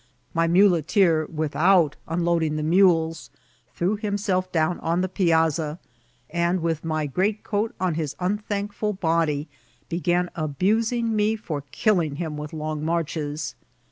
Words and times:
My 0.33 0.47
muleteer, 0.47 1.27
without 1.27 1.95
unloading 2.07 2.55
the 2.55 2.63
mules, 2.63 3.29
threw 3.75 3.97
himself 3.97 4.51
down 4.51 4.79
on 4.79 5.01
the 5.01 5.07
piazza, 5.07 5.77
and, 6.31 6.63
with 6.63 6.83
my 6.83 7.05
great 7.05 7.43
coat 7.43 7.75
on 7.79 7.93
his 7.93 8.15
unthankful 8.19 8.93
body, 8.93 9.47
began 9.89 10.31
abusing 10.33 11.15
me 11.15 11.35
for 11.35 11.65
kill 11.69 11.99
ing 11.99 12.15
him 12.15 12.35
with 12.35 12.51
long 12.51 12.83
marches. 12.83 13.53